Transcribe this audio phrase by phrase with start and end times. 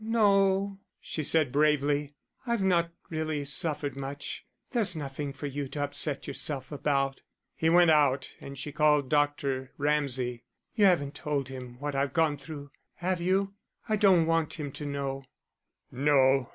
[0.03, 2.15] "No," she said, bravely.
[2.47, 7.21] "I've not really suffered much there's nothing for you to upset yourself about."
[7.55, 9.71] He went out, and she called Dr.
[9.77, 10.43] Ramsay.
[10.73, 13.53] "You haven't told him what I've gone through, have you?
[13.87, 14.87] I don't want him to
[15.91, 16.47] know."